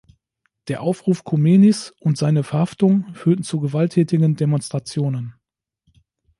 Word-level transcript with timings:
Der 0.67 0.81
Aufruf 0.81 1.23
Chomeinis 1.25 1.91
und 1.99 2.17
seine 2.17 2.41
Verhaftung 2.41 3.13
führten 3.13 3.43
zu 3.43 3.59
gewalttätigen 3.59 4.35
Demonstrationen. 4.35 5.35